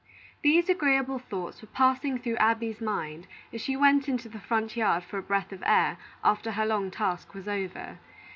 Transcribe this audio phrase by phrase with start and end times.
[0.41, 5.03] These agreeable thoughts were passing through Abby's mind as she went into the front yard
[5.03, 7.99] for a breath of air, after her long task was over.